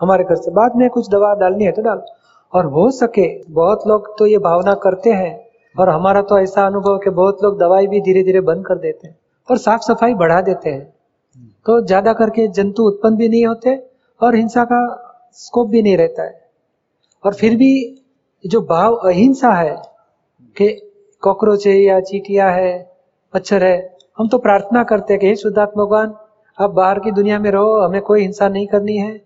हमारे 0.00 0.24
घर 0.24 0.36
से। 0.36 0.50
बाद 0.50 0.76
में 0.76 0.88
कुछ 0.90 1.08
दवा 1.10 1.34
डालनी 1.34 1.64
है 1.64 1.72
तो 1.72 1.82
डाल। 1.82 2.02
और 2.52 2.66
हो 2.68 2.90
सके, 2.92 3.28
बहुत 3.50 3.86
लोग 3.86 4.16
तो 4.18 4.26
ये 4.26 4.38
भावना 4.40 4.74
करते 4.82 5.10
हैं, 5.12 5.34
और 5.74 5.88
हमारा 5.88 6.22
तो 6.22 6.38
ऐसा 6.38 6.66
अनुभव 6.66 6.98
कि 6.98 7.10
बहुत 7.12 7.44
लोग 7.44 7.58
दवाई 7.58 7.86
भी 7.86 8.00
धीरे 8.00 8.22
धीरे 8.22 8.40
बंद 8.42 8.66
कर 8.66 8.78
देते 8.78 9.08
हैं 9.08 9.16
और 9.48 9.58
साफ़ 9.58 9.80
सफ़ाई 9.82 10.14
बढ़ा 10.16 10.40
देते 10.40 10.70
हैं। 10.70 10.92
तो 11.38 11.86
ज़्यादा 11.86 12.12
करके 12.12 12.48
जंतु 12.48 12.82
उत्पन्न 12.82 13.16
भी 13.16 13.28
नहीं 13.28 13.46
होते 13.46 13.88
और 14.20 14.34
हिंसा 14.34 14.64
का 14.64 15.08
स्कोप 15.32 15.68
भी 15.68 15.82
नहीं 15.82 15.96
रहता 15.96 16.22
है। 16.22 16.50
और 17.24 17.34
फिर 17.34 17.56
भी 17.56 18.02
जो 18.46 18.60
भाव 18.60 18.94
अहिंसा 18.94 19.52
है 19.52 19.82
कि 20.56 20.90
कॉकरोच 21.22 21.66
है 21.66 21.82
या 21.82 22.00
चीटिया 22.00 22.50
है, 22.50 22.92
मच्छर 23.36 23.64
है, 23.64 23.96
हम 24.18 24.28
तो 24.28 24.38
प्रार्थना 24.38 24.84
करते 24.84 25.14
हैं 25.14 25.20
कि 25.20 25.36
शुद्धात्मा 25.36 25.84
भगवान, 25.84 26.14
आप 26.60 26.70
बाहर 26.70 26.98
की 26.98 27.10
दुनिया 27.10 27.38
में 27.38 27.50
रहो, 27.50 27.80
हमें 27.80 28.02
कोई 28.02 28.20
हिंसा 28.20 28.48
नहीं 28.48 28.66
करनी 28.66 28.96
है, 28.96 29.22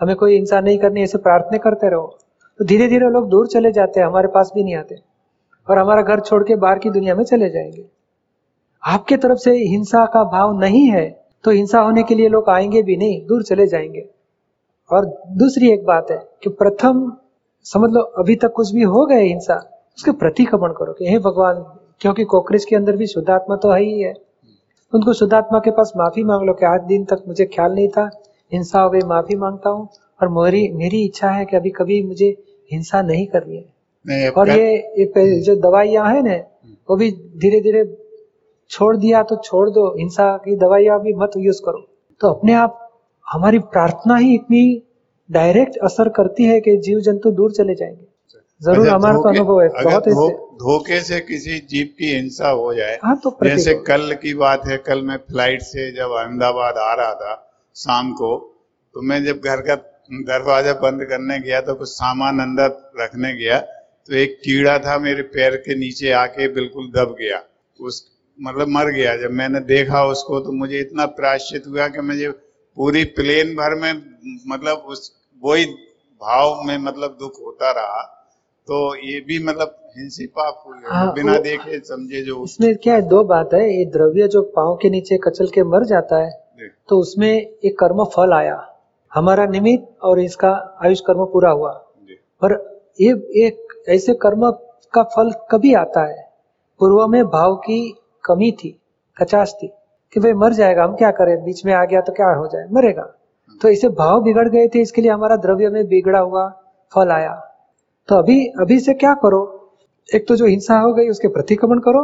हमें 0.00 0.16
कोई 0.16 0.34
हिंसा 0.34 0.60
नहीं 0.60 0.78
करनी 0.78 1.02
ऐसे 1.02 1.18
प्रार्थना 1.18 1.58
करते 1.58 1.90
रहो। 1.90 2.18
तो 2.58 2.64
धीरे 2.64 2.88
धीरे 2.88 3.10
लोग 3.10 3.28
दूर 3.28 3.46
चले 3.46 3.72
जाते 3.72 4.00
हैं, 4.00 4.06
हमारे 4.06 4.28
पास 4.28 4.52
भी 4.54 4.64
नहीं 4.64 4.74
आते 4.74 4.96
और 5.68 5.78
हमारा 5.78 6.02
घर 6.02 6.20
छोड़ 6.20 6.42
के 6.44 6.56
बाहर 6.56 6.78
की 6.78 6.90
दुनिया 6.90 7.14
में 7.14 7.24
चले 7.24 7.50
जाएँगे। 7.50 7.84
आपके 8.84 9.16
तरफ़ 9.16 9.38
से 9.38 9.50
हिंसा 9.50 10.06
का 10.06 10.24
भाव 10.24 10.58
नहीं 10.60 10.86
है 10.86 11.19
तो 11.44 11.50
हिंसा 11.50 11.80
होने 11.80 12.02
के 12.02 12.14
लिए 12.14 12.28
लोग 12.28 12.48
आएँगे 12.50 12.82
भी 12.82 12.96
नहीं 12.96 13.20
दूर 13.26 13.42
चले 13.42 13.66
जाएँगे। 13.66 14.04
और 14.90 15.06
दूसरी 15.38 15.70
एक 15.72 15.84
बात 15.84 16.10
है 16.10 16.18
कि 16.42 16.50
प्रथम 16.50 17.10
समझ 17.66 17.90
लो 17.90 18.00
अभी 18.18 18.36
तक 18.36 18.52
कुछ 18.52 18.72
भी 18.74 18.82
हो 18.82 19.04
गए 19.06 19.22
हिंसा 19.22 19.54
उसके 19.98 20.12
प्रतिक्रमण 20.12 20.72
करो 20.72 20.92
कि 20.92 21.08
हे 21.08 21.18
भगवान 21.18 21.64
क्योंकि 22.00 22.24
कॉकरेज 22.24 22.64
के 22.64 22.76
अंदर 22.76 22.96
भी 22.96 23.06
शुद्धात्मा 23.06 23.56
तो 23.56 23.70
है 23.70 23.80
ही 23.82 24.00
है। 24.00 24.12
उनको 24.92 25.12
शुद्धात्मा 25.12 25.58
के 25.58 25.70
पास 25.70 25.92
माफ़ी 25.96 26.22
मांग 26.24 26.46
लो 26.46 26.52
कि 26.54 26.66
आज 26.66 26.80
दिन 26.82 27.04
तक 27.04 27.22
मुझे 27.28 27.44
ख्याल 27.46 27.72
नहीं 27.72 27.88
था 27.88 28.08
हिंसा 28.52 28.80
हो 28.80 28.90
गई 28.90 29.00
माफ़ी 29.06 29.36
माँगता 29.36 29.70
हूँ। 29.70 29.88
और 30.20 30.28
मेरी 30.28 30.68
मेरी 30.74 31.04
इच्छा 31.04 31.30
है 31.30 31.44
कि 31.44 31.56
अभी 31.56 31.70
कभी 31.70 32.02
मुझे 32.02 32.26
हिंसा 32.70 33.02
नहीं 33.02 33.26
करनी 33.26 33.56
है। 33.56 34.30
और 34.30 34.48
ये, 34.50 34.74
ये 34.74 35.40
जो 35.40 35.54
दवाइयाँ 35.60 36.08
है 36.08 36.22
ना 36.22 36.36
वो 36.88 36.96
भी 36.96 37.10
धीरे 37.36 37.60
धीरे 37.60 37.82
छोड़ 38.70 38.96
दिया 38.96 39.22
तो 39.22 39.36
छोड़ 39.44 39.68
दो 39.70 39.88
हिंसा 39.94 40.36
की 40.38 40.56
दवाइयाँ 40.58 41.00
भी 41.02 41.14
मत 41.14 41.30
यूज़ 41.38 41.60
करो। 41.60 41.86
तो 42.20 42.28
अपने 42.28 42.52
आप 42.56 42.76
हमारी 43.26 43.58
प्रार्थना 43.72 44.16
ही 44.16 44.34
इतनी 44.34 44.62
डायरेक्ट 45.30 45.76
असर 45.84 46.08
करती 46.08 46.44
है 46.44 46.60
कि 46.60 46.76
जीव 46.78 47.00
जंतु 47.00 47.30
दूर 47.32 47.52
चले 47.52 47.74
जाएँगे। 47.74 48.06
ज़रूर 48.60 48.86
अच्छा, 48.86 48.94
हमारा 48.94 49.16
तो 49.16 49.28
अनुभव 49.28 49.60
है 49.60 49.68
बहुत 49.84 50.08
धोखे 50.60 51.00
से 51.00 51.20
किसी 51.22 51.58
जीव 51.68 51.86
की 51.98 52.14
हिंसा 52.14 52.48
हो 52.50 52.72
जाए 52.74 52.98
हाँ 53.04 53.16
तो 53.16 53.36
जैसे 53.44 53.74
कल 53.86 54.12
की 54.22 54.34
बात 54.34 54.66
है 54.66 54.76
कल 54.86 55.02
मैं 55.02 55.16
फ़्लाइट 55.18 55.62
से 55.62 55.90
जब 55.92 56.12
अहमदाबाद 56.18 56.78
आ 56.78 56.92
रहा 56.94 57.14
था 57.14 57.34
शाम 57.76 58.12
को 58.12 58.36
तो 58.94 59.02
मैं 59.02 59.24
जब 59.24 59.40
घर 59.40 59.60
का 59.60 59.74
दरवाज़ा 60.26 60.72
बंद 60.80 61.04
करने 61.04 61.38
गया 61.40 61.60
तो 61.60 61.74
कुछ 61.74 61.88
सामान 61.88 62.40
अंदर 62.40 62.68
रखने 63.00 63.32
गया 63.34 63.58
तो 63.58 64.14
एक 64.16 64.38
कीड़ा 64.44 64.78
था 64.78 64.98
मेरे 64.98 65.22
पैर 65.34 65.56
के 65.58 65.74
नीचे 65.78 66.10
आके 66.18 66.48
बिल्कुल 66.54 66.90
दब 66.90 67.14
गया। 67.20 67.42
उस 67.78 68.02
मतलब 68.42 68.68
मर 68.68 68.92
गया। 68.92 69.16
जब 69.16 69.30
मैंने 69.30 69.60
देखा 69.60 70.04
उसको 70.04 70.40
तो 70.40 70.52
मुझे 70.52 70.80
इतना 70.80 71.06
प्रायश्चित 71.06 71.62
हुआ 71.68 71.88
कि 71.88 72.00
मुझे 72.00 72.30
पूरी 72.76 73.04
प्लेन 73.04 73.46
भर 73.54 73.74
में 73.74 73.92
मतलब 74.46 74.76
उस 74.76 75.12
वही 75.44 75.64
भाव 76.22 76.62
में 76.62 76.78
मतलब 76.78 77.16
दुख 77.20 77.32
होता 77.40 77.70
रहा। 77.70 78.02
तो 78.66 78.94
ये 78.94 79.20
भी 79.20 79.44
मतलब 79.44 79.90
हिंसी 79.98 80.26
पाप 80.26 80.64
हुई 80.66 80.78
है 80.78 80.84
हाँ, 80.86 81.12
बिना 81.12 81.32
वो- 81.32 81.42
देखे 81.42 81.78
समझे 81.78 82.22
जो 82.22 82.44
इसमें 82.44 82.76
क्या 82.76 82.94
है 82.94 83.02
दो 83.02 83.24
बात 83.24 83.50
है। 83.54 83.78
ये 83.78 83.84
द्रव्य 83.84 84.28
जो 84.28 84.42
पाँव 84.42 84.78
के 84.82 84.90
नीचे 84.90 85.18
कचल 85.18 85.46
के 85.46 85.62
मर 85.62 85.84
जाता 85.84 86.16
है 86.16 86.30
तो 86.88 86.98
उसमें 86.98 87.36
एक 87.64 87.78
कर्म 87.78 88.04
फल 88.04 88.32
आया। 88.32 88.76
हमारा 89.14 89.46
निमित्त 89.46 89.98
और 90.02 90.20
इसका 90.20 90.78
आयुष 90.84 91.00
कर्म 91.00 91.24
पूरा 91.24 91.50
हुआ। 91.50 91.72
पर 92.44 92.80
ये 93.00 93.10
एक 93.46 93.82
ऐसे 93.88 94.14
कर्म 94.14 94.50
का 94.94 95.02
फल 95.02 95.32
कभी 95.50 95.74
आता 95.74 96.06
है? 96.06 96.32
पूर्व 96.78 97.06
में 97.06 97.24
भाव 97.24 97.56
की 97.56 97.99
कमी 98.24 98.50
थी 98.52 98.78
कचाश 99.16 99.52
थी 99.62 99.66
कि 100.14 100.20
भाई 100.20 100.32
मर 100.32 100.52
जाएगा, 100.52 100.84
हम 100.84 100.94
क्या 100.96 101.10
करें? 101.10 101.44
बीच 101.44 101.64
में 101.66 101.72
आ 101.74 101.84
गया 101.84 102.00
तो 102.00 102.12
क्या 102.12 102.28
हो 102.28 102.46
जाए? 102.46 102.66
मरेगा। 102.72 103.02
तो 103.62 103.68
इसे 103.68 103.88
भाव 103.88 104.22
बिगड़ 104.22 104.48
गए 104.48 104.68
थे, 104.68 104.80
इसके 104.80 105.02
लिए 105.02 105.10
हमारा 105.10 105.36
द्रव्य 105.36 105.68
में 105.68 105.86
बिगड़ा 105.86 106.18
हुआ 106.18 106.48
फल 106.92 107.10
आया। 107.10 107.34
तो 108.08 108.16
अभी 108.16 108.46
अभी 108.60 108.78
से 108.80 108.94
क्या 108.94 109.14
करो? 109.14 109.42
एक 110.08 110.26
तो 110.28 110.36
जो 110.36 110.46
हिंसा 110.46 110.78
हो 110.78 110.92
गई, 110.92 111.08
उसके 111.08 111.28
प्रतिक्रमण 111.28 111.78
करो 111.78 112.00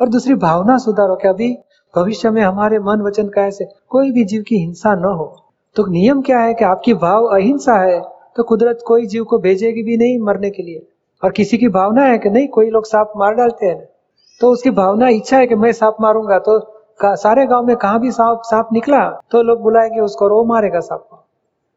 और 0.00 0.08
दूसरी 0.08 0.34
भावना 0.34 0.76
सुधारो 0.78 1.16
कि 1.16 1.28
अभी 1.28 1.56
भविष्य 1.94 2.30
में 2.30 2.42
हमारे 2.42 2.78
मन 2.78 3.00
वचन 3.00 3.28
का 3.28 3.46
ऐसे 3.46 3.64
कोई 3.88 4.10
भी 4.10 4.24
जीव 4.24 4.42
की 4.42 4.56
हिंसा 4.56 4.94
न 4.94 5.04
हो। 5.04 5.26
तो 5.76 5.86
नियम 5.86 6.20
क्या 6.22 6.38
है 6.38 6.54
कि 6.54 6.64
आपकी 6.64 6.94
भाव 6.94 7.24
अहिंसा 7.26 7.74
है 7.74 8.00
तो 8.36 8.42
कुदरत 8.42 8.78
कोई 8.86 9.06
जीव 9.06 9.24
को 9.24 9.38
भेजेगी 9.38 9.82
भी 9.82 9.96
नहीं 9.96 10.18
मरने 10.18 10.50
के 10.50 10.62
लिए। 10.62 10.86
और 11.24 11.32
किसी 11.32 11.58
की 11.58 11.68
भावना 11.68 12.02
है 12.02 12.18
कि 12.18 12.30
नहीं, 12.30 12.48
कोई 12.48 12.70
लोग 12.70 12.86
सांप 12.86 13.12
मार 13.16 13.34
डालते 13.34 13.66
हैं। 13.66 13.88
तो 14.40 14.50
उसकी 14.52 14.70
भावना 14.70 15.08
इच्छा 15.08 15.38
है 15.38 15.46
कि 15.46 15.54
मैं 15.54 15.72
सांप 15.72 15.96
मारूँगा 16.00 16.38
तो 16.38 16.58
सारे 17.02 17.46
गाँव 17.46 17.66
में 17.66 17.76
कहा 17.76 17.98
भी 17.98 18.10
सांप 18.10 18.42
सांप 18.44 18.68
निकला 18.72 19.00
तो 19.30 19.42
लोग 19.42 19.60
बुलाएँगे 19.62 20.00
उसको 20.00 20.24
और 20.24 20.32
वो 20.32 20.44
मारेगा 20.44 20.80
सांप 20.80 21.00
को। 21.00 21.24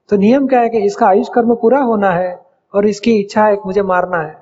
तो 0.09 0.17
नियम 0.17 0.47
क्या 0.47 0.59
है 0.59 0.69
कि 0.69 0.77
इसका 0.77 1.07
आयुष 1.07 1.27
कर्म 1.33 1.53
पूरा 1.55 1.79
होना 1.81 2.11
है 2.11 2.39
और 2.73 2.87
इसकी 2.87 3.11
इच्छा 3.19 3.45
है 3.45 3.55
कि 3.55 3.61
मुझे 3.65 3.81
मारना 3.83 4.17
है। 4.17 4.35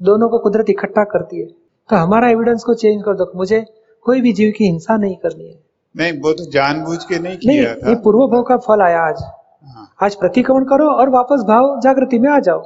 दोनों 0.00 0.28
को 0.28 0.38
कुदरत 0.38 0.70
इकट्ठा 0.70 1.04
करती 1.04 1.40
है। 1.40 1.46
तो 1.90 1.96
हमारा 1.96 2.28
एविडेंस 2.28 2.64
को 2.64 2.74
चेंज 2.74 3.02
कर 3.02 3.14
दो 3.14 3.30
मुझे 3.36 3.64
कोई 4.06 4.20
भी 4.20 4.32
जीव 4.32 4.52
की 4.58 4.64
हिंसा 4.64 4.96
नहीं 4.96 5.16
करनी 5.16 5.48
है। 5.48 5.58
नहीं 5.94 6.12
वो 6.20 6.32
तो 6.32 6.50
जानबूझ 6.50 7.04
के 7.04 7.18
नहीं 7.18 7.36
किया 7.38 7.72
नहीं 7.74 7.94
था। 7.94 8.00
पूर्व 8.02 8.26
भाव 8.26 8.42
का 8.42 8.56
फल 8.58 8.82
आया 8.82 9.00
आज। 9.00 9.22
हाँ, 9.22 9.88
आज 10.02 10.14
प्रतिक्रमण 10.14 10.64
करो 10.64 10.88
और 10.90 11.08
वापस 11.08 11.44
भाव 11.48 11.80
जागृति 11.80 12.18
में 12.18 12.30
आ 12.30 12.38
जाओ 12.40 12.60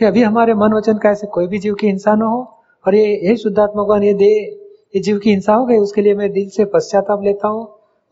कि 0.00 0.04
अभी 0.04 0.22
हमारे 0.22 0.54
मन 0.54 0.72
वचन 0.72 0.98
का 0.98 1.10
ऐसे 1.10 1.26
कोई 1.26 1.46
भी 1.46 1.58
जीव 1.58 1.74
की 1.74 1.86
हिंसा 1.86 2.14
न 2.14 2.22
हो। 2.22 2.42
और 2.86 2.94
ये 2.94 3.04
हे 3.26 3.36
शुद्धात्मा 3.36 3.82
भगवान 3.82 4.02
ये 4.02 4.12
दे 4.14 4.30
ये 4.94 5.00
जीव 5.00 5.18
की 5.18 5.30
हिंसा 5.30 5.54
हो 5.54 5.64
गई 5.66 5.76
उसके 5.78 6.02
लिए 6.02 6.14
मैं 6.14 6.30
दिल 6.32 6.48
से 6.48 6.64
पश्चाताप 6.74 7.22
लेता 7.24 7.48
हूँ। 7.48 7.64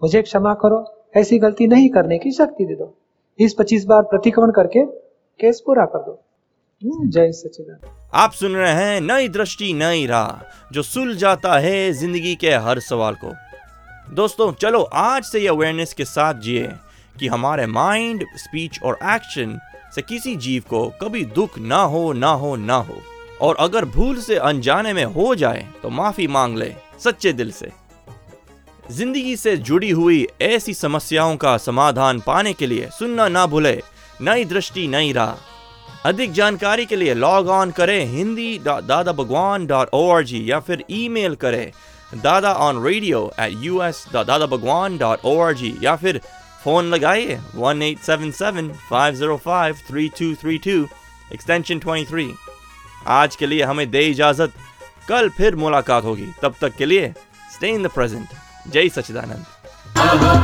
मुझे 0.03 0.23
क्षमा 0.23 0.55
करो 0.63 0.85
ऐसी 1.17 1.39
गलती 1.39 1.67
नहीं 1.67 1.89
करने 1.91 2.19
की 2.19 2.31
शक्ति 2.33 2.65
दे 2.65 2.75
दो। 2.75 2.95
इस 3.39 3.55
पच्चीस 3.59 3.85
बार 3.85 4.03
प्रतिक्रमण 4.03 4.51
करके 4.51 4.85
केस 5.41 5.63
पूरा 5.67 5.85
कर 5.85 5.99
दो। 5.99 6.13
हम्म, 6.83 7.11
जय 7.11 7.33
सचिदानंद 7.33 7.91
आप 8.15 8.33
सुन 8.33 8.53
रहे 8.53 8.73
हैं 8.75 9.01
नई 9.01 9.29
दृष्टि 9.29 9.73
नई 9.75 10.07
राह 10.07 10.73
जो 10.73 10.83
सुल 10.83 11.15
जाता 11.17 11.59
है 11.59 11.93
ज़िंदगी 11.93 12.35
के 12.37 12.51
हर 12.65 12.81
सवाल 12.81 13.15
को। 13.15 13.33
दोस्तों 14.15 14.53
चलो 14.53 14.83
आज 14.83 15.25
से 15.25 15.41
ये 15.41 15.49
अवेयरनेस 15.49 15.93
के 15.93 16.05
साथ 16.07 16.41
जिए 16.41 16.69
कि 17.21 17.27
हमारे 17.29 17.67
माइंड 17.69 18.25
स्पीच 18.37 18.81
और 18.83 18.99
एक्शन 19.15 19.59
से 19.95 20.03
किसी 20.03 20.35
जीव 20.39 20.63
को 20.71 20.87
कभी 21.03 21.25
दुख 21.35 21.59
ना 21.61 21.83
हो 21.85 22.13
ना 22.15 22.33
हो 22.35 22.55
ना 22.59 22.77
हो। 22.79 22.95
और 23.43 23.57
अगर 23.61 23.85
भूल 23.95 24.19
से 24.21 24.37
अनजाने 24.39 24.93
में 24.93 25.05
हो 25.05 25.35
जाए 25.35 25.67
तो 25.83 25.91
माफ़ी 25.91 26.27
मांग 26.29 26.57
ले 26.59 26.73
सच्चे 27.05 27.33
दिल 27.33 27.51
से। 27.53 27.71
ज़िंदगी 28.91 29.37
से 29.37 29.57
जुड़ी 29.59 29.91
हुई 29.91 30.27
ऐसी 30.43 30.75
समस्याओं 30.75 31.37
का 31.37 31.57
समाधान 31.59 32.21
पाने 32.21 32.53
के 32.53 32.67
लिए 32.67 32.89
सुनना 32.99 33.29
ना 33.29 33.47
भूले, 33.47 33.81
नई 34.23 34.45
दृष्टि, 34.45 34.87
नई 34.89 35.13
राह। 35.13 36.09
अधिक 36.09 36.33
जानकारी 36.33 36.85
के 36.87 36.97
लिए 36.97 37.15
लॉग 37.15 37.49
ऑन 37.49 37.71
करें 37.71 38.05
हिंदी 38.07 38.59
दादा 38.65 39.13
Bhagwan 39.13 39.67
dot 39.67 39.89
O 39.95 40.09
R 40.13 40.25
G 40.25 40.45
या 40.51 40.61
फिर 40.61 40.85
ईमेल 40.91 41.35
करें 41.45 41.73
Dada 42.23 42.53
on 42.65 42.83
radio 42.85 43.21
at 43.41 43.53
U 43.63 43.83
S 43.83 44.05
Dada 44.13 44.47
Bhagwan 44.47 44.97
dot 44.99 45.25
O 45.25 45.39
R 45.41 45.55
G 45.55 45.75
या 45.83 45.95
फिर 45.97 46.21
फ़ोन 46.65 46.91
लगाइए 46.95 47.39
one 47.55 47.83
eight 47.83 47.99
seven 48.07 48.31
seven 48.39 48.73
five 48.91 49.15
zero 49.15 49.37
five 49.45 49.77
three 49.89 50.09
two 50.19 50.35
three 50.43 50.59
two 50.67 50.87
extension 51.35 51.79
twenty 51.79 52.11
three 52.11 52.25
आज 53.07 53.37
के 53.37 53.47
लिए 53.47 53.63
हमें 53.63 53.91
दे 53.91 54.01
इजाज़त। 54.01 54.53
कल 55.09 55.29
फिर 55.29 55.57
मुलाकात 55.57 56.05
होगी। 56.05 56.27
तब 56.43 56.55
तक 56.61 56.77
के 56.77 56.87
लिए 56.87 57.15
स्टे 57.55 57.69
इन 57.69 57.83
द 57.83 57.87
प्रेजेंट 57.87 58.29
जय 58.69 58.89
सचिदानंद 58.89 59.45
अब 59.99 60.43